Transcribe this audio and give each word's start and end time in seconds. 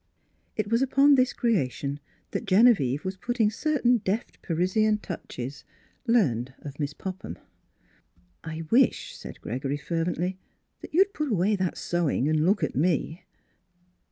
It 0.55 0.71
was 0.71 0.81
upon 0.81 1.13
this 1.13 1.31
creation 1.31 1.99
that 2.31 2.45
Gene 2.47 2.73
vieve 2.73 3.03
was 3.05 3.17
putting 3.17 3.51
certain 3.51 3.97
deft 3.99 4.41
Parisian 4.41 4.97
touches 4.97 5.63
learned 6.07 6.55
of 6.63 6.79
Miss 6.79 6.91
Popham." 6.91 7.37
I 8.43 8.63
wish," 8.71 9.15
said 9.15 9.39
Gregory 9.41 9.77
fervently," 9.77 10.39
that 10.81 10.95
you'd 10.95 11.13
put 11.13 11.29
away 11.31 11.55
that 11.55 11.77
sewing 11.77 12.27
and 12.27 12.43
look 12.47 12.63
at 12.63 12.75
me." 12.75 13.25